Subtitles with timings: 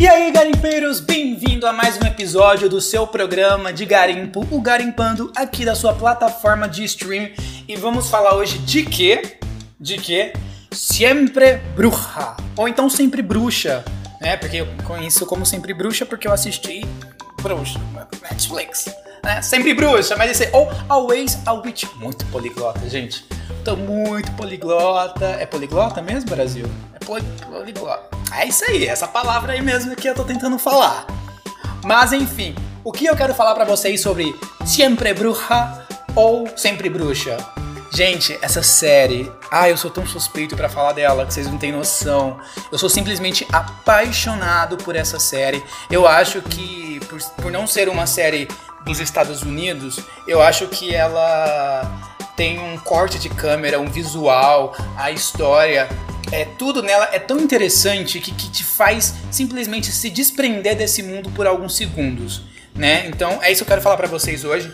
[0.00, 5.30] E aí, garimpeiros, bem-vindo a mais um episódio do seu programa de garimpo, o Garimpando,
[5.36, 7.28] aqui da sua plataforma de stream.
[7.68, 9.36] E vamos falar hoje de quê?
[9.78, 10.32] De quê?
[10.72, 13.84] Sempre bruxa, ou então sempre bruxa,
[14.22, 14.38] né?
[14.38, 16.80] Porque eu conheço como sempre bruxa porque eu assisti
[17.42, 17.78] bruxa,
[18.22, 18.86] Netflix.
[19.22, 19.42] Né?
[19.42, 21.84] Sempre bruxa, mas esse ou Always a Witch.
[21.96, 23.22] Muito poliglota, gente.
[23.62, 25.26] Tô muito poliglota.
[25.26, 26.64] É poliglota mesmo, Brasil?
[26.94, 28.19] É poli poliglota.
[28.32, 31.06] É isso aí, essa palavra aí mesmo que eu tô tentando falar.
[31.84, 34.34] Mas enfim, o que eu quero falar para vocês sobre
[34.64, 35.84] Sempre Bruxa
[36.14, 37.36] ou Sempre Bruxa?
[37.92, 41.72] Gente, essa série, ah, eu sou tão suspeito para falar dela que vocês não têm
[41.72, 42.38] noção.
[42.70, 45.62] Eu sou simplesmente apaixonado por essa série.
[45.90, 48.46] Eu acho que, por, por não ser uma série
[48.84, 51.82] dos Estados Unidos, eu acho que ela
[52.36, 55.88] tem um corte de câmera, um visual, a história
[56.32, 61.30] é, tudo nela é tão interessante que, que te faz simplesmente se desprender desse mundo
[61.30, 62.42] por alguns segundos,
[62.74, 63.06] né?
[63.06, 64.72] Então é isso que eu quero falar para vocês hoje.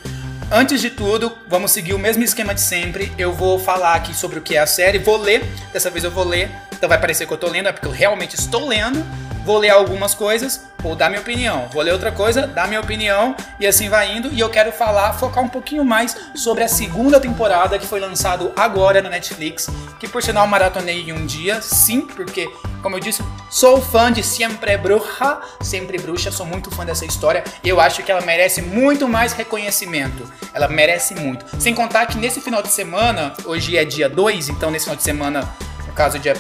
[0.51, 3.11] Antes de tudo, vamos seguir o mesmo esquema de sempre.
[3.19, 5.43] Eu vou falar aqui sobre o que é a série, vou ler.
[5.73, 7.93] Dessa vez eu vou ler, então vai parecer que eu tô lendo, é porque eu
[7.93, 9.05] realmente estou lendo
[9.47, 13.37] vou ler algumas coisas, vou dar minha opinião, vou ler outra coisa, dar minha opinião
[13.61, 14.29] e assim vai indo.
[14.33, 18.53] E eu quero falar, focar um pouquinho mais sobre a segunda temporada que foi lançado
[18.57, 19.69] agora na Netflix,
[20.01, 22.51] que por sinal maratonei em um dia, sim, porque
[22.83, 27.45] como eu disse, sou fã de Sempre Bruxa, Sempre Bruxa, sou muito fã dessa história.
[27.65, 30.29] Eu acho que ela merece muito mais reconhecimento.
[30.53, 31.47] Ela merece muito.
[31.61, 35.05] Sem contar que nesse final de semana, hoje é dia 2, então nesse final de
[35.05, 35.49] semana,
[35.87, 36.35] no caso dia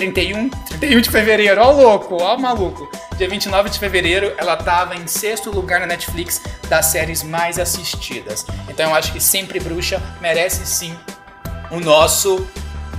[0.00, 2.90] 31, 31 de fevereiro, ó louco, ó maluco.
[3.18, 8.46] Dia 29 de fevereiro, ela tava em sexto lugar na Netflix das séries mais assistidas.
[8.66, 10.96] Então eu acho que Sempre Bruxa merece sim
[11.70, 12.48] o nosso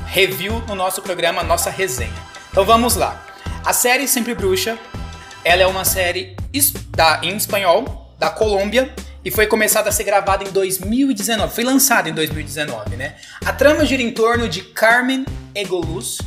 [0.06, 2.14] review no nosso programa, nossa resenha.
[2.52, 3.26] Então vamos lá.
[3.66, 4.78] A série Sempre Bruxa,
[5.44, 6.36] ela é uma série
[6.90, 8.94] da, em espanhol da Colômbia
[9.26, 11.52] e foi começada a ser gravada em 2019.
[11.52, 13.16] Foi lançada em 2019, né?
[13.44, 15.26] A trama gira em torno de Carmen
[15.56, 16.20] Egoluz,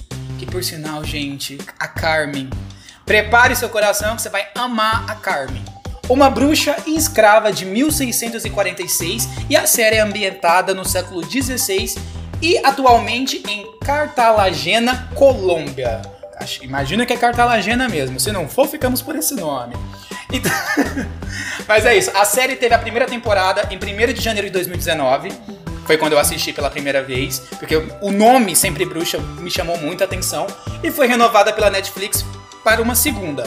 [0.45, 2.51] que por sinal, gente, a Carmen.
[3.07, 5.65] Prepare seu coração que você vai amar a Carmen.
[6.09, 11.97] Uma bruxa e escrava de 1646 e a série é ambientada no século 16
[12.43, 16.03] e atualmente em Cartagena, Colômbia.
[16.61, 18.21] Imagina que é Cartagena mesmo.
[18.21, 19.75] Se não for, ficamos por esse nome.
[20.31, 20.53] Então...
[21.67, 22.11] Mas é isso.
[22.15, 25.33] A série teve a primeira temporada em 1 de janeiro de 2019
[25.85, 30.05] foi quando eu assisti pela primeira vez, porque o nome Sempre Bruxa me chamou muita
[30.05, 30.47] atenção
[30.83, 32.25] e foi renovada pela Netflix
[32.63, 33.45] para uma segunda.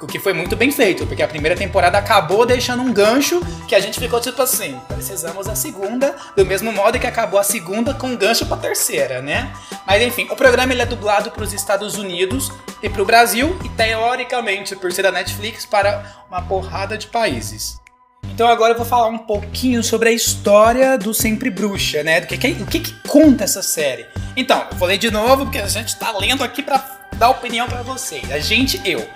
[0.00, 3.74] O que foi muito bem feito, porque a primeira temporada acabou deixando um gancho que
[3.74, 7.94] a gente ficou tipo assim, precisamos da segunda, do mesmo modo que acabou a segunda
[7.94, 9.50] com um gancho para a terceira, né?
[9.86, 12.52] Mas enfim, o programa ele é dublado para os Estados Unidos
[12.82, 17.80] e para o Brasil e teoricamente, por ser da Netflix, para uma porrada de países.
[18.32, 22.20] Então agora eu vou falar um pouquinho sobre a história do Sempre Bruxa, né?
[22.20, 24.06] Do que, que, o que, que conta essa série.
[24.36, 26.84] Então, eu vou ler de novo porque a gente tá lendo aqui para
[27.16, 28.30] dar opinião para vocês.
[28.32, 29.08] A gente, eu.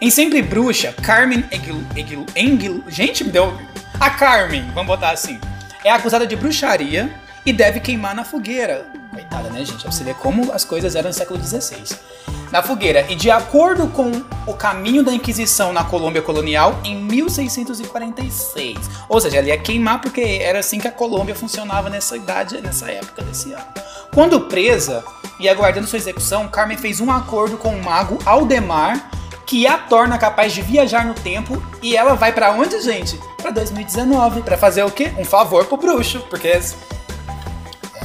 [0.00, 3.58] Em Sempre Bruxa, Carmen Egil, Egil, Engil, gente, me deu
[3.98, 5.40] a Carmen, vamos botar assim,
[5.84, 7.10] é acusada de bruxaria
[7.44, 8.86] e deve queimar na fogueira.
[9.18, 9.82] Coitada, né, gente?
[9.82, 11.82] Pra você ver como as coisas eram no século XVI
[12.52, 13.04] na fogueira.
[13.08, 14.12] E de acordo com
[14.46, 18.78] o caminho da Inquisição na Colômbia colonial, em 1646.
[19.08, 22.88] Ou seja, ela ia queimar porque era assim que a Colômbia funcionava nessa idade, nessa
[22.88, 23.66] época desse ano.
[24.14, 25.04] Quando presa
[25.40, 29.10] e aguardando sua execução, Carmen fez um acordo com o mago Aldemar
[29.44, 33.18] que a torna capaz de viajar no tempo e ela vai para onde, gente?
[33.38, 35.12] Para 2019, para fazer o quê?
[35.18, 36.60] Um favor pro bruxo, porque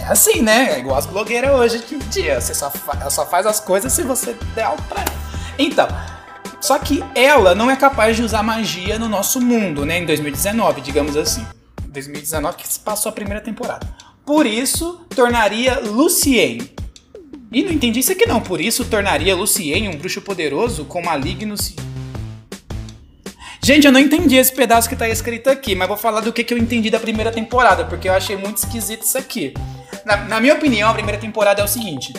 [0.03, 0.73] é assim, né?
[0.73, 2.39] É igual as blogueiras hoje em dia.
[2.39, 5.03] Você só, fa só faz as coisas se você der algo pra.
[5.57, 5.87] Então,
[6.59, 9.99] só que ela não é capaz de usar magia no nosso mundo, né?
[9.99, 11.45] Em 2019, digamos assim.
[11.87, 13.87] 2019 que se passou a primeira temporada.
[14.25, 16.69] Por isso, tornaria Lucien.
[17.51, 18.41] E não entendi isso aqui não.
[18.41, 21.73] Por isso, tornaria Lucien um bruxo poderoso com malignos
[23.63, 26.43] Gente, eu não entendi esse pedaço que tá escrito aqui, mas vou falar do que,
[26.43, 29.53] que eu entendi da primeira temporada, porque eu achei muito esquisito isso aqui.
[30.05, 32.13] Na, na minha opinião, a primeira temporada é o seguinte: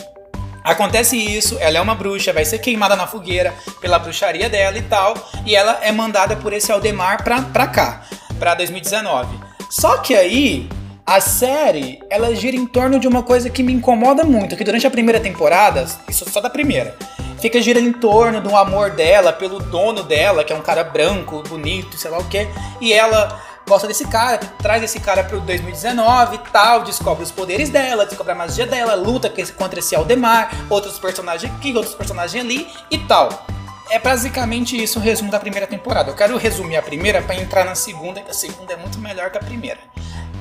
[0.65, 4.81] Acontece isso, ela é uma bruxa, vai ser queimada na fogueira pela bruxaria dela e
[4.81, 5.13] tal,
[5.45, 8.01] e ela é mandada por esse Aldemar pra, pra cá,
[8.39, 9.39] pra 2019.
[9.69, 10.67] Só que aí,
[11.05, 14.87] a série, ela gira em torno de uma coisa que me incomoda muito, que durante
[14.87, 16.97] a primeira temporada, isso só da primeira,
[17.39, 21.43] fica girando em torno do amor dela pelo dono dela, que é um cara branco,
[21.47, 22.47] bonito, sei lá o que,
[22.81, 27.69] e ela gosta desse cara, traz esse cara pro 2019 e tal, descobre os poderes
[27.69, 32.67] dela, descobre a magia dela, luta contra esse Aldemar, outros personagens aqui, outros personagens ali
[32.91, 33.45] e tal.
[33.89, 36.09] é basicamente isso o resumo da primeira temporada.
[36.09, 39.29] Eu quero resumir a primeira para entrar na segunda, que a segunda é muito melhor
[39.29, 39.79] que a primeira.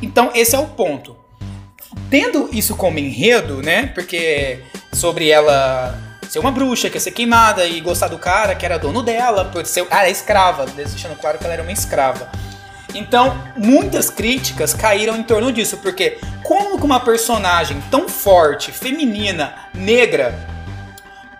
[0.00, 1.16] Então, esse é o ponto.
[2.10, 3.86] Tendo isso como enredo, né?
[3.88, 4.62] Porque
[4.92, 5.98] sobre ela
[6.28, 9.64] ser uma bruxa, quer ser queimada e gostar do cara que era dono dela, por
[9.66, 9.86] ser.
[9.90, 12.30] Ah, é escrava, deixando claro que ela era uma escrava.
[12.94, 20.38] Então, muitas críticas caíram em torno disso, porque como uma personagem tão forte, feminina, negra,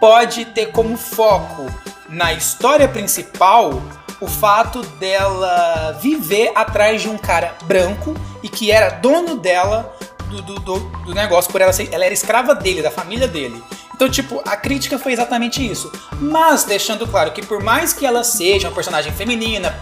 [0.01, 1.67] pode ter como foco
[2.09, 3.83] na história principal
[4.21, 9.95] o fato dela viver atrás de um cara branco e que era dono dela
[10.29, 11.93] do, do, do, do negócio por ela ser.
[11.93, 13.63] Ela era escrava dele, da família dele.
[13.95, 15.91] Então, tipo, a crítica foi exatamente isso.
[16.21, 19.75] Mas deixando claro que por mais que ela seja uma personagem feminina,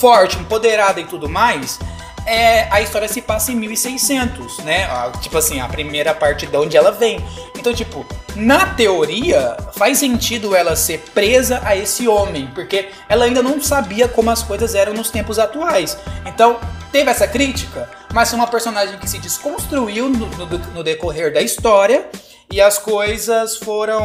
[0.00, 1.78] forte, empoderada e tudo mais,
[2.26, 4.88] é, a história se passa em 1600, né?
[5.20, 7.22] Tipo assim, a primeira parte de onde ela vem.
[7.58, 13.42] Então, tipo, na teoria, faz sentido ela ser presa a esse homem, porque ela ainda
[13.42, 15.96] não sabia como as coisas eram nos tempos atuais.
[16.24, 16.58] Então,
[16.90, 21.42] teve essa crítica, mas é uma personagem que se desconstruiu no, no, no decorrer da
[21.42, 22.08] história
[22.50, 24.04] e as coisas foram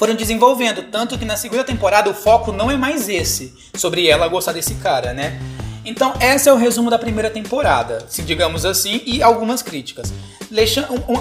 [0.00, 4.26] foram desenvolvendo, tanto que na segunda temporada o foco não é mais esse, sobre ela
[4.28, 5.38] gostar desse cara, né?
[5.84, 10.10] Então, esse é o resumo da primeira temporada, se digamos assim, e algumas críticas.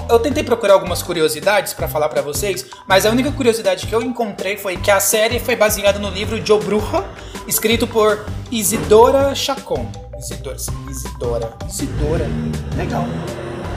[0.09, 4.01] Eu tentei procurar algumas curiosidades para falar para vocês, mas a única curiosidade que eu
[4.01, 7.03] encontrei foi que a série foi baseada no livro Joe Bruja,
[7.49, 9.91] escrito por Isidora Chacon.
[10.17, 10.55] Isidora,
[10.89, 12.29] Isidora, Isidora,
[12.77, 13.03] legal.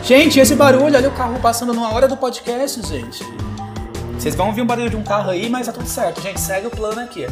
[0.04, 3.51] Gente, esse barulho, olha o carro passando numa hora do podcast, gente.
[4.22, 6.40] Vocês vão ouvir um barulho de um carro aí, mas tá tudo certo, gente.
[6.40, 7.26] Segue o plano aqui.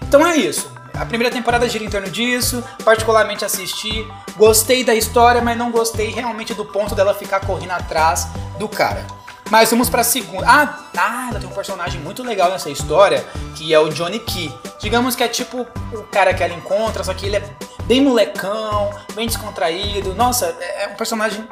[0.00, 0.72] Então é isso.
[0.94, 4.10] A primeira temporada gira em torno disso, particularmente assisti.
[4.38, 8.26] Gostei da história, mas não gostei realmente do ponto dela ficar correndo atrás
[8.58, 9.06] do cara.
[9.50, 10.46] Mas vamos pra segunda.
[10.48, 13.22] Ah, ah, ela tem um personagem muito legal nessa história,
[13.54, 14.50] que é o Johnny Key.
[14.80, 17.44] Digamos que é tipo o cara que ela encontra, só que ele é
[17.82, 20.14] bem molecão, bem descontraído.
[20.14, 21.46] Nossa, é, é um personagem,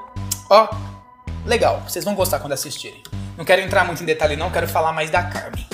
[0.49, 0.67] ó,
[1.45, 1.83] legal.
[1.87, 3.03] Vocês vão gostar quando assistirem.
[3.39, 5.65] Não quero entrar muito em detalhe, não, quero falar mais da Carmen.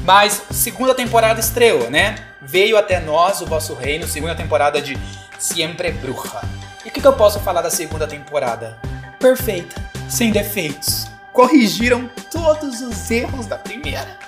[0.00, 2.16] Mas segunda temporada estreou, né?
[2.42, 4.94] Veio até nós o vosso reino, segunda temporada de
[5.38, 6.42] Siempre Bruja.
[6.84, 8.78] E o que, que eu posso falar da segunda temporada?
[9.18, 9.74] Perfeita,
[10.06, 11.06] sem defeitos.
[11.32, 14.18] Corrigiram todos os erros da primeira.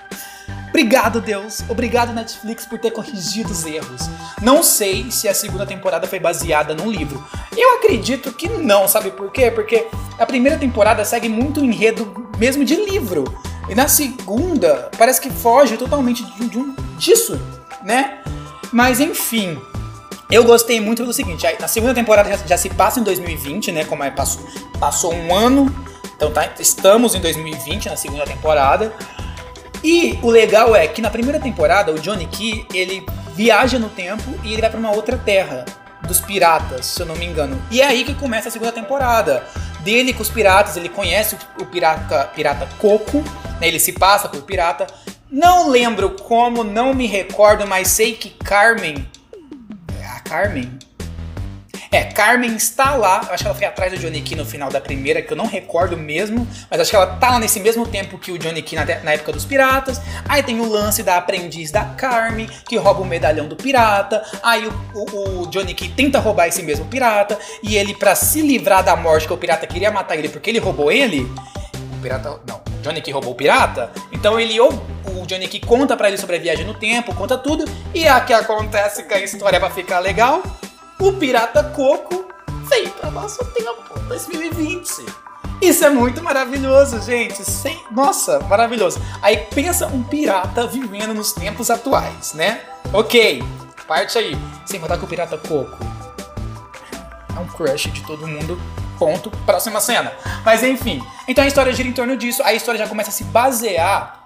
[0.70, 1.62] Obrigado, Deus.
[1.69, 4.08] Obrigado, Netflix, por ter corrigido os erros.
[4.40, 7.22] Não sei se a segunda temporada foi baseada num livro.
[7.54, 9.50] Eu acredito que não, sabe por quê?
[9.50, 9.87] Porque
[10.19, 13.25] a primeira temporada segue muito enredo mesmo de livro.
[13.69, 17.41] E na segunda, parece que foge totalmente de, de um, disso,
[17.83, 18.19] né?
[18.73, 19.59] Mas enfim,
[20.31, 23.85] eu gostei muito do seguinte: na segunda temporada já, já se passa em 2020, né?
[23.85, 24.47] Como é, passou,
[24.79, 25.75] passou um ano,
[26.17, 28.93] então tá, estamos em 2020 na segunda temporada.
[29.85, 34.35] E o legal é que na primeira temporada, o Johnny Key, ele viaja no tempo
[34.43, 35.65] e ele vai para uma outra terra
[36.06, 37.61] dos piratas, se eu não me engano.
[37.71, 39.44] E é aí que começa a segunda temporada.
[39.87, 43.19] Dele com os piratas, ele conhece o pirata, pirata Coco,
[43.61, 43.69] né?
[43.69, 44.85] ele se passa por pirata.
[45.31, 49.09] Não lembro como, não me recordo, mas sei que Carmen.
[50.12, 50.77] A Carmen?
[51.91, 54.81] É, Carmen está lá, acho que ela foi atrás do Johnny Key no final da
[54.81, 58.19] primeira, que eu não recordo mesmo, mas acho que ela tá lá nesse mesmo tempo
[58.19, 60.00] que o Johnny Key na, na época dos piratas.
[60.29, 64.25] Aí tem o lance da aprendiz da Carmen, que rouba o medalhão do pirata.
[64.43, 68.40] Aí o, o, o Johnny Key tenta roubar esse mesmo pirata, e ele, para se
[68.43, 71.23] livrar da morte, que o pirata queria matar ele porque ele roubou ele.
[71.97, 72.40] O pirata.
[72.47, 73.90] Não, Johnny Key roubou o pirata.
[74.12, 74.73] Então ele ou
[75.07, 77.64] o Johnny Key conta para ele sobre a viagem no tempo, conta tudo,
[77.95, 80.43] e aqui acontece que a história vai ficar legal
[80.99, 82.26] o Pirata Coco
[82.69, 85.07] veio para nosso tempo, 2020.
[85.61, 87.43] Isso é muito maravilhoso, gente.
[87.45, 87.81] Sem...
[87.91, 89.00] Nossa, maravilhoso.
[89.23, 92.61] Aí pensa um pirata vivendo nos tempos atuais, né?
[92.93, 93.43] Ok,
[93.87, 94.37] parte aí.
[94.67, 95.79] Sem contar que o Pirata Coco
[97.35, 98.61] é um crush de todo mundo.
[98.99, 99.31] Ponto.
[99.45, 100.12] Próxima cena.
[100.45, 101.03] Mas enfim.
[101.29, 102.43] Então a história gira em torno disso.
[102.43, 104.25] A história já começa a se basear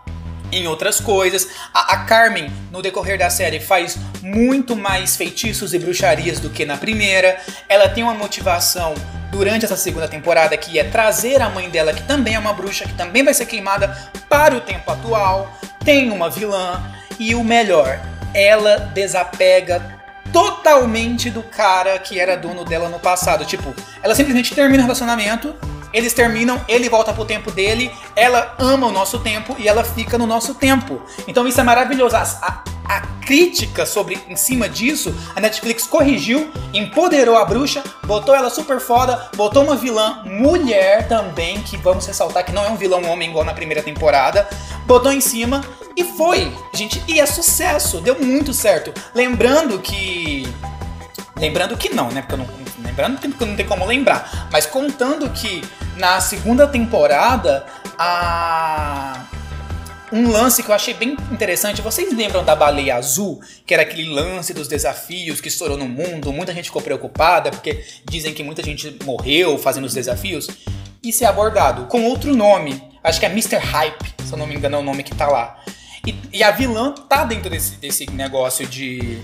[0.53, 1.49] em outras coisas.
[1.73, 6.65] A, a, Carmen, no decorrer da série, faz muito mais feitiços e bruxarias do que
[6.65, 7.39] na primeira.
[7.69, 8.95] Ela tem uma motivação
[9.31, 12.85] durante essa segunda temporada que é trazer a mãe dela, que também é uma bruxa,
[12.85, 13.97] que também vai ser queimada,
[14.29, 15.51] para o tempo atual.
[15.85, 16.83] Tem uma vilã
[17.19, 18.01] e o melhor,
[18.35, 20.01] ela desapega
[20.33, 23.45] totalmente do cara que era dono dela no passado.
[23.45, 25.55] Tipo, ela simplesmente termina o relacionamento
[25.93, 30.17] eles terminam, ele volta pro tempo dele, ela ama o nosso tempo e ela fica
[30.17, 31.01] no nosso tempo.
[31.27, 32.17] Então isso é maravilhoso.
[32.17, 32.65] A, a,
[32.97, 38.81] a crítica sobre em cima disso, a Netflix corrigiu, empoderou a bruxa, botou ela super
[38.81, 43.31] foda, botou uma vilã mulher também, que vamos ressaltar que não é um vilão homem
[43.31, 44.49] igual na primeira temporada,
[44.87, 45.61] botou em cima
[45.97, 48.93] E foi, gente, e é sucesso, deu muito certo.
[49.15, 50.49] Lembrando que.
[51.41, 52.21] Lembrando que não, né?
[52.21, 52.47] Porque eu não.
[52.85, 54.49] Lembrando que não tem como lembrar.
[54.53, 55.63] Mas contando que
[55.97, 57.65] na segunda temporada,
[57.99, 59.27] a
[60.13, 61.81] um lance que eu achei bem interessante.
[61.81, 63.41] Vocês lembram da baleia azul?
[63.65, 66.33] Que era aquele lance dos desafios que estourou no mundo.
[66.33, 70.49] Muita gente ficou preocupada porque dizem que muita gente morreu fazendo os desafios.
[71.03, 72.83] Isso é abordado com outro nome.
[73.03, 73.57] Acho que é Mr.
[73.57, 75.63] Hype, se eu não me engano é o nome que tá lá.
[76.07, 79.21] E, e a vilã tá dentro desse, desse negócio de.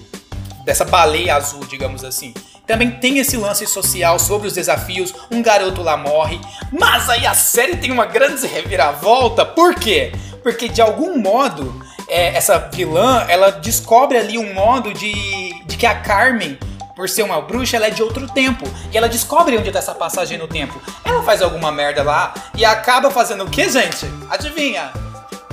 [0.67, 2.35] Dessa baleia azul, digamos assim.
[2.67, 6.41] Também tem esse lance social sobre os desafios, um garoto lá morre,
[6.73, 10.13] mas aí a série tem uma grande reviravolta, por quê?
[10.43, 15.87] Porque de algum modo, é, essa vilã, ela descobre ali um modo de, de que
[15.87, 16.59] a Carmen
[16.97, 18.65] por ser uma bruxa, ela é de outro tempo.
[18.91, 20.81] E ela descobre onde tá essa passagem no tempo.
[21.05, 24.07] Ela faz alguma merda lá e acaba fazendo o que, gente?
[24.31, 24.91] Adivinha?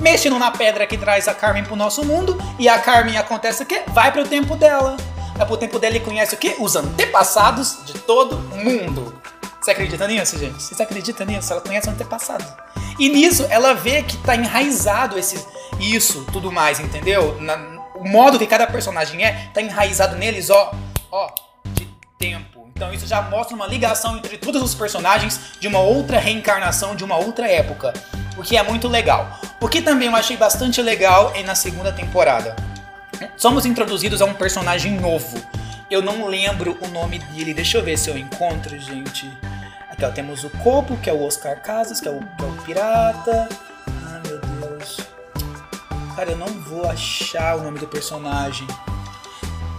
[0.04, 2.36] Mexendo na pedra que traz a Carmen pro nosso mundo.
[2.58, 3.84] E a Carmen acontece o quê?
[3.86, 4.98] Vai pro tempo dela.
[5.34, 6.56] Vai pro tempo dela e conhece o quê?
[6.58, 9.18] Os antepassados de todo mundo.
[9.58, 10.62] Você acredita nisso, gente?
[10.62, 11.50] Vocês acreditam nisso?
[11.50, 12.44] Ela conhece o antepassado.
[12.98, 15.42] E nisso ela vê que tá enraizado esse,
[15.80, 17.40] isso, tudo mais, entendeu?
[17.40, 17.56] Na,
[17.94, 20.74] o modo que cada personagem é, tá enraizado neles, ó,
[21.10, 21.30] ó,
[21.72, 22.68] de tempo.
[22.76, 27.02] Então isso já mostra uma ligação entre todos os personagens de uma outra reencarnação, de
[27.02, 27.94] uma outra época.
[28.36, 29.40] O que é muito legal.
[29.60, 32.56] O que também eu achei bastante legal é na segunda temporada.
[33.36, 35.40] Somos introduzidos a um personagem novo.
[35.90, 37.54] Eu não lembro o nome dele.
[37.54, 39.30] Deixa eu ver se eu encontro, gente.
[39.90, 42.46] Aqui ó, temos o Copo, que é o Oscar Casas, que é o, que é
[42.46, 43.48] o pirata.
[44.04, 44.98] Ah, meu Deus.
[46.16, 48.66] Cara, eu não vou achar o nome do personagem.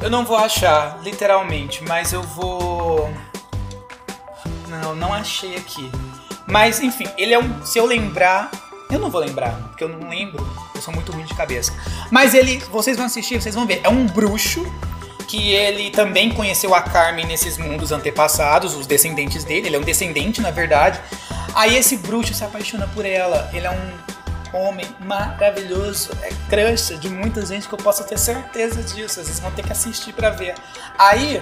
[0.01, 3.11] Eu não vou achar, literalmente, mas eu vou.
[4.67, 5.89] Não, não achei aqui.
[6.47, 7.65] Mas enfim, ele é um.
[7.65, 8.51] Se eu lembrar.
[8.91, 10.47] Eu não vou lembrar, porque eu não lembro.
[10.75, 11.73] Eu sou muito ruim de cabeça.
[12.11, 12.57] Mas ele.
[12.71, 13.81] Vocês vão assistir, vocês vão ver.
[13.83, 14.63] É um bruxo
[15.27, 19.83] que ele também conheceu a Carmen nesses mundos antepassados, os descendentes dele, ele é um
[19.83, 20.99] descendente na verdade.
[21.53, 27.09] Aí esse bruxo se apaixona por ela, ele é um homem maravilhoso, é crush de
[27.09, 30.55] muita gente que eu posso ter certeza disso, vocês vão ter que assistir para ver.
[30.97, 31.41] Aí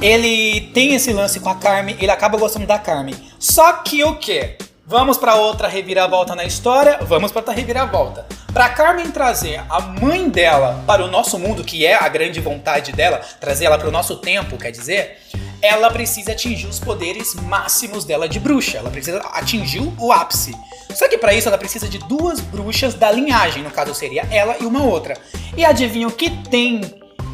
[0.00, 3.14] ele tem esse lance com a Carmen, ele acaba gostando da Carmen.
[3.38, 4.56] Só que o que?
[4.86, 6.98] Vamos para outra reviravolta na história?
[7.02, 8.26] Vamos para outra reviravolta.
[8.52, 12.92] Para Carmen trazer a mãe dela para o nosso mundo, que é a grande vontade
[12.92, 15.18] dela, trazer ela para o nosso tempo, quer dizer,
[15.60, 18.78] ela precisa atingir os poderes máximos dela de bruxa.
[18.78, 20.54] Ela precisa atingir o ápice.
[20.94, 24.56] Só que para isso ela precisa de duas bruxas da linhagem, no caso seria ela
[24.60, 25.18] e uma outra.
[25.56, 26.80] E adivinha o que tem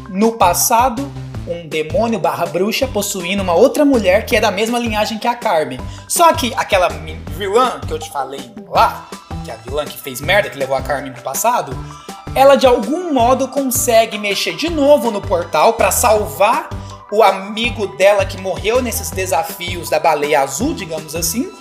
[0.09, 1.09] no passado
[1.47, 5.35] um demônio barra bruxa possuindo uma outra mulher que é da mesma linhagem que a
[5.35, 5.79] Carmen.
[6.07, 6.89] Só que aquela
[7.37, 9.07] vilã que eu te falei lá,
[9.43, 11.77] que é a vilã que fez merda, que levou a Carmen pro passado,
[12.35, 16.69] ela de algum modo consegue mexer de novo no portal para salvar
[17.11, 21.51] o amigo dela que morreu nesses desafios da baleia azul, digamos assim.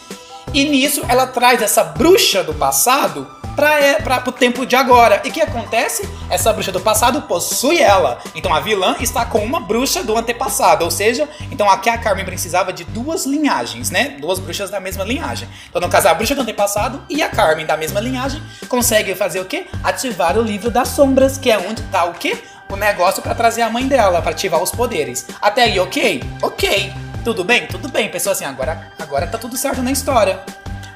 [0.54, 5.20] E nisso ela traz essa bruxa do passado para o tempo de agora.
[5.24, 6.08] E o que acontece?
[6.30, 8.18] Essa bruxa do passado possui ela.
[8.34, 10.84] Então a vilã está com uma bruxa do antepassado.
[10.84, 14.16] Ou seja, então aqui a Carmen precisava de duas linhagens, né?
[14.20, 15.48] Duas bruxas da mesma linhagem.
[15.68, 19.40] Então, no caso, a bruxa do antepassado e a Carmen da mesma linhagem conseguem fazer
[19.40, 19.66] o quê?
[19.82, 22.36] Ativar o livro das sombras, que é onde está o quê?
[22.70, 25.26] O negócio para trazer a mãe dela, para ativar os poderes.
[25.40, 26.22] Até aí, ok?
[26.40, 26.92] Ok.
[27.22, 27.66] Tudo bem?
[27.66, 28.08] Tudo bem.
[28.08, 30.42] Pessoa assim, agora, agora tá tudo certo na história.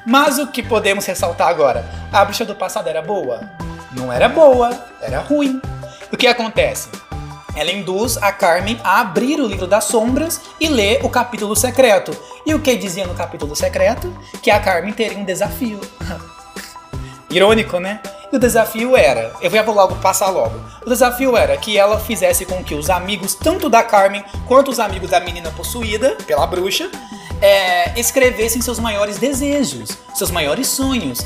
[0.09, 1.85] Mas o que podemos ressaltar agora?
[2.13, 3.41] A bruxa do passado era boa?
[3.91, 4.69] Não era boa,
[5.01, 5.61] era ruim.
[6.09, 6.87] O que acontece?
[7.53, 12.17] Ela induz a Carmen a abrir o livro das sombras e ler o capítulo secreto.
[12.45, 14.17] E o que dizia no capítulo secreto?
[14.41, 15.81] Que a Carmen teria um desafio.
[17.29, 17.99] Irônico, né?
[18.31, 20.57] E o desafio era, eu vou logo passar logo.
[20.85, 24.79] O desafio era que ela fizesse com que os amigos, tanto da Carmen quanto os
[24.79, 26.89] amigos da menina possuída pela bruxa,
[27.41, 31.25] é, escrevessem seus maiores desejos, seus maiores sonhos.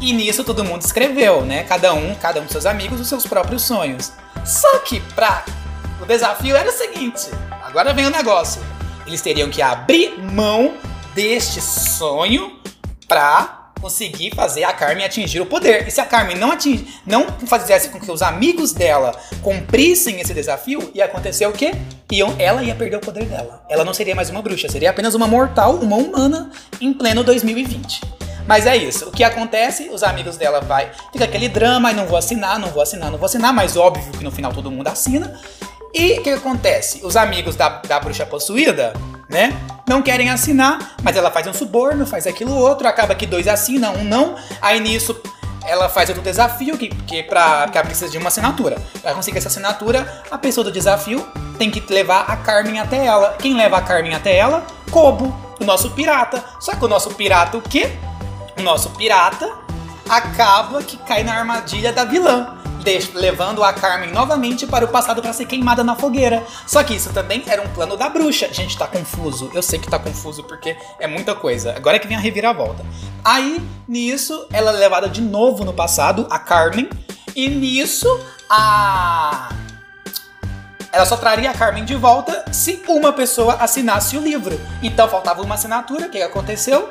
[0.00, 1.64] E nisso todo mundo escreveu, né?
[1.64, 4.12] Cada um, cada um dos seus amigos, os seus próprios sonhos.
[4.44, 5.44] Só que pra
[6.00, 7.30] o desafio era o seguinte,
[7.62, 8.60] agora vem o negócio.
[9.06, 10.74] Eles teriam que abrir mão
[11.14, 12.58] deste sonho
[13.06, 15.86] pra conseguir fazer a Carmen atingir o poder.
[15.86, 16.86] E se a Carmen não, ating...
[17.06, 21.72] não fizesse com que os amigos dela cumprissem esse desafio, ia acontecer o quê?
[22.10, 22.34] Iam...
[22.38, 23.62] Ela ia perder o poder dela.
[23.68, 26.50] Ela não seria mais uma bruxa, seria apenas uma mortal, uma humana,
[26.80, 28.00] em pleno 2020.
[28.46, 29.10] Mas é isso.
[29.10, 29.90] O que acontece?
[29.90, 30.90] Os amigos dela vai.
[31.12, 34.24] Fica aquele drama, não vou assinar, não vou assinar, não vou assinar, mas óbvio que
[34.24, 35.38] no final todo mundo assina.
[35.94, 37.00] E o que acontece?
[37.04, 38.92] Os amigos da, da bruxa possuída
[39.28, 39.52] né?
[39.86, 43.94] Não querem assinar, mas ela faz um suborno, faz aquilo outro, acaba que dois assinam,
[43.94, 44.36] um não.
[44.60, 45.20] Aí nisso
[45.66, 48.76] ela faz outro desafio que, que, pra, que ela precisa de uma assinatura.
[49.02, 51.26] Para conseguir essa assinatura, a pessoa do desafio
[51.58, 53.36] tem que levar a Carmen até ela.
[53.38, 54.66] Quem leva a Carmen até ela?
[54.90, 56.44] Kobo, o nosso pirata.
[56.60, 57.90] Só que o nosso pirata o quê?
[58.58, 59.50] O nosso pirata
[60.08, 62.63] acaba que cai na armadilha da vilã
[63.14, 66.44] levando a Carmen novamente para o passado para ser queimada na fogueira.
[66.66, 68.52] Só que isso também era um plano da bruxa.
[68.52, 69.50] Gente, tá confuso.
[69.54, 71.74] Eu sei que tá confuso porque é muita coisa.
[71.76, 72.84] Agora é que vem a reviravolta.
[73.24, 76.88] Aí, nisso, ela é levada de novo no passado, a Carmen.
[77.34, 78.08] E nisso,
[78.48, 79.48] a.
[80.92, 84.60] Ela só traria a Carmen de volta se uma pessoa assinasse o livro.
[84.82, 86.06] Então faltava uma assinatura.
[86.06, 86.88] O que aconteceu?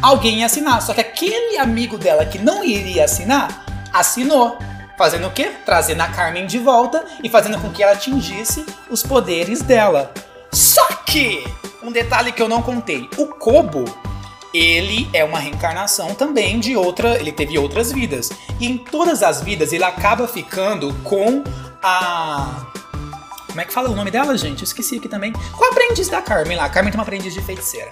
[0.00, 0.80] Alguém ia assinar.
[0.80, 4.58] Só que aquele amigo dela que não iria assinar, assinou.
[4.96, 5.52] Fazendo o quê?
[5.64, 10.12] Trazendo a Carmen de volta e fazendo com que ela atingisse os poderes dela.
[10.50, 11.44] Só que,
[11.82, 13.84] um detalhe que eu não contei: o Kobo,
[14.54, 17.18] ele é uma reencarnação também de outra.
[17.20, 18.30] Ele teve outras vidas.
[18.58, 21.44] E em todas as vidas ele acaba ficando com
[21.82, 22.66] a.
[23.46, 24.60] Como é que fala o nome dela, gente?
[24.60, 25.32] Eu esqueci aqui também.
[25.32, 26.64] Com a aprendiz da Carmen lá.
[26.64, 27.90] A Carmen tem uma aprendiz de feiticeira.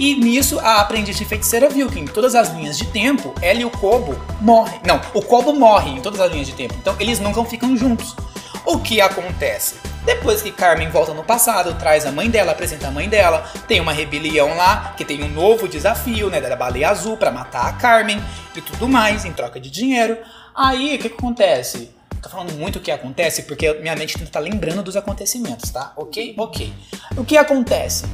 [0.00, 3.60] E nisso a aprendiz de feiticeira viu que em todas as linhas de tempo, ela
[3.60, 4.80] e o Kobo morrem.
[4.82, 6.74] Não, o Kobo morre em todas as linhas de tempo.
[6.80, 8.16] Então eles nunca ficam juntos.
[8.64, 9.74] O que acontece?
[10.06, 13.78] Depois que Carmen volta no passado, traz a mãe dela, apresenta a mãe dela, tem
[13.78, 17.72] uma rebelião lá, que tem um novo desafio, né, da baleia azul para matar a
[17.74, 18.18] Carmen
[18.56, 20.16] e tudo mais, em troca de dinheiro.
[20.56, 21.90] Aí, o que, que acontece?
[22.22, 25.92] Tô falando muito o que acontece porque minha mente não tá lembrando dos acontecimentos, tá?
[25.94, 26.34] Ok?
[26.38, 26.72] Ok.
[27.18, 28.06] O que acontece?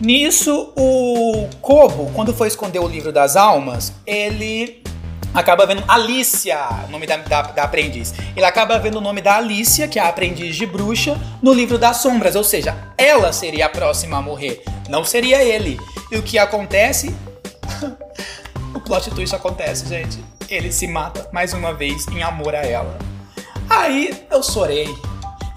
[0.00, 4.82] Nisso, o Kobo, quando foi esconder o livro das almas, ele
[5.32, 8.14] acaba vendo Alicia, o nome da, da, da, aprendiz.
[8.36, 11.78] Ele acaba vendo o nome da Alicia, que é a aprendiz de bruxa, no livro
[11.78, 15.78] das sombras, ou seja, ela seria a próxima a morrer, não seria ele.
[16.10, 17.14] E o que acontece?
[18.74, 20.22] o plot twist acontece, gente.
[20.48, 22.98] Ele se mata mais uma vez em amor a ela.
[23.68, 24.88] Aí eu chorei.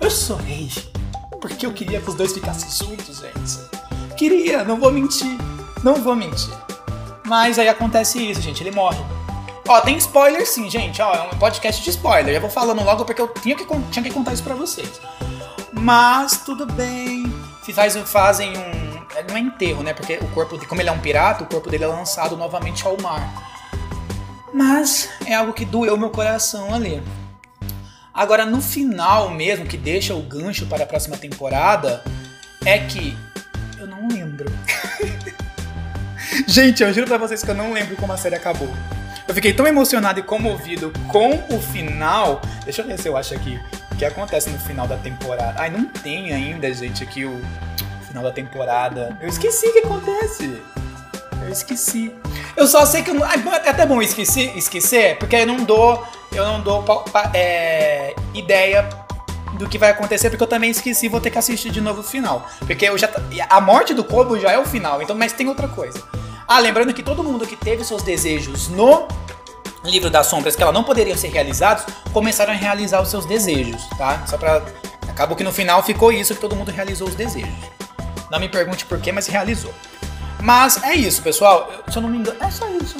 [0.01, 0.69] Eu chorei.
[1.39, 3.78] Porque eu queria que os dois ficassem juntos, gente.
[4.19, 5.37] Queria, não vou mentir.
[5.81, 6.53] Não vou mentir.
[7.25, 8.61] Mas aí acontece isso, gente.
[8.61, 8.99] Ele morre.
[9.65, 11.01] Ó, tem spoiler sim, gente.
[11.01, 12.33] Ó, é um podcast de spoiler.
[12.33, 14.99] Já vou falando logo porque eu tinha que, tinha que contar isso pra vocês.
[15.71, 17.33] Mas tudo bem.
[17.73, 19.15] Faz, fazem um.
[19.15, 19.93] É, não é enterro, né?
[19.93, 22.99] Porque o corpo, como ele é um pirata, o corpo dele é lançado novamente ao
[22.99, 23.23] mar.
[24.53, 27.01] Mas é algo que doeu meu coração ali.
[28.13, 32.03] Agora, no final mesmo, que deixa o gancho para a próxima temporada,
[32.65, 33.17] é que
[33.79, 34.51] eu não lembro.
[36.45, 38.69] Gente, eu juro pra vocês que eu não lembro como a série acabou.
[39.27, 42.41] Eu fiquei tão emocionado e comovido com o final.
[42.63, 43.59] Deixa eu ver se eu acho aqui
[43.91, 45.55] o que acontece no final da temporada.
[45.57, 47.39] Ai, não tem ainda, gente, aqui o
[48.07, 49.17] final da temporada.
[49.21, 50.61] Eu esqueci o que acontece.
[51.43, 52.13] Eu esqueci.
[52.57, 53.25] Eu só sei que eu não.
[53.25, 56.05] É até bom esquecer, esquecer, porque eu não dou.
[56.31, 56.85] Eu não dou
[57.33, 58.87] é, ideia
[59.59, 62.03] do que vai acontecer, porque eu também esqueci vou ter que assistir de novo o
[62.03, 62.47] final.
[62.65, 63.09] Porque eu já
[63.49, 66.01] a morte do Kobo já é o final, então mas tem outra coisa.
[66.47, 69.05] Ah, lembrando que todo mundo que teve seus desejos no
[69.83, 73.85] livro das sombras que ela não poderiam ser realizados, começaram a realizar os seus desejos,
[73.97, 74.25] tá?
[74.25, 74.63] Só para
[75.09, 77.53] acabou que no final ficou isso que todo mundo realizou os desejos.
[78.31, 79.73] Não me pergunte por quê, mas realizou.
[80.41, 81.69] Mas é isso, pessoal.
[81.89, 82.95] Se eu não me engano, é só isso.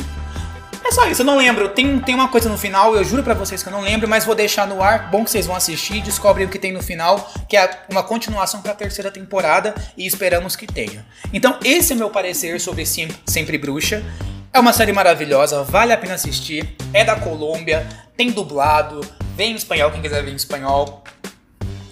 [0.90, 1.70] É só isso, eu não lembro.
[1.70, 4.26] Tem, tem uma coisa no final, eu juro para vocês que eu não lembro, mas
[4.26, 5.12] vou deixar no ar.
[5.12, 8.60] Bom que vocês vão assistir descobrem o que tem no final, que é uma continuação
[8.60, 11.06] para a terceira temporada e esperamos que tenha.
[11.32, 14.04] Então, esse é meu parecer sobre Sempre Bruxa.
[14.52, 16.76] É uma série maravilhosa, vale a pena assistir.
[16.92, 19.02] É da Colômbia, tem dublado,
[19.38, 21.04] vem em espanhol, quem quiser ver em espanhol.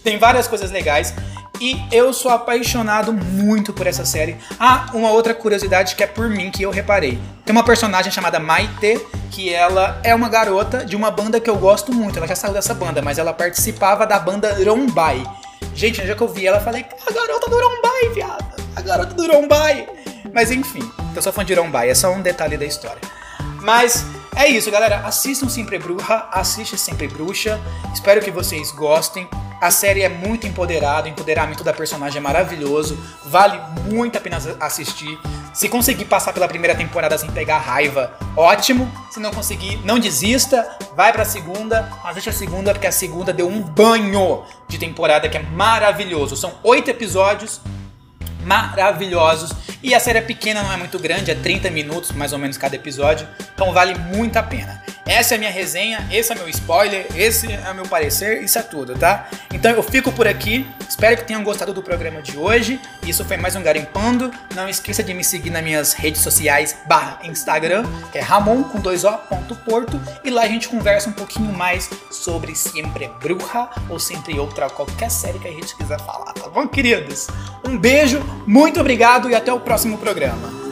[0.03, 1.13] Tem várias coisas legais.
[1.59, 4.37] E eu sou apaixonado muito por essa série.
[4.59, 7.19] Ah, uma outra curiosidade que é por mim que eu reparei.
[7.45, 8.99] Tem uma personagem chamada Maite,
[9.31, 12.17] que ela é uma garota de uma banda que eu gosto muito.
[12.17, 15.23] Ela já saiu dessa banda, mas ela participava da banda Rombai.
[15.73, 18.63] Gente, dia que eu vi ela, eu falei, a garota do Rombai, viado.
[18.75, 19.87] A garota do Rombai.
[20.33, 23.01] Mas enfim, eu sou fã de Rombai, é só um detalhe da história.
[23.67, 25.01] Mas é isso, galera.
[25.05, 27.59] Assistam Sempre Bruxa, assiste Sempre Bruxa.
[27.93, 29.27] Espero que vocês gostem.
[29.59, 33.59] A série é muito empoderada, o empoderamento da personagem é maravilhoso, vale
[33.91, 35.19] muito a pena assistir.
[35.53, 38.89] Se conseguir passar pela primeira temporada sem pegar raiva, ótimo.
[39.11, 43.49] Se não conseguir, não desista, vai pra segunda, deixa a segunda porque a segunda deu
[43.49, 46.37] um banho de temporada que é maravilhoso.
[46.37, 47.59] São oito episódios,
[48.47, 49.51] maravilhosos.
[49.83, 52.57] E a série é pequena, não é muito grande, é 30 minutos mais ou menos
[52.57, 54.81] cada episódio, então vale muito a pena.
[55.07, 58.59] Essa é a minha resenha, esse é meu spoiler, esse é o meu parecer, isso
[58.59, 59.29] é tudo, tá?
[59.53, 62.77] Então eu fico por aqui, espero que tenham gostado do programa de hoje.
[63.03, 64.29] Isso foi mais um Garimpando.
[64.53, 68.81] Não esqueça de me seguir nas minhas redes sociais barra Instagram, que é Ramon com
[68.81, 73.69] dois O, ponto Porto, e lá a gente conversa um pouquinho mais sobre Sempre Bruxa
[73.89, 77.27] ou Sempre Outra, qualquer série que a gente quiser falar, tá bom, queridos?
[77.65, 80.66] Um beijo, muito obrigado e até o próximo programa.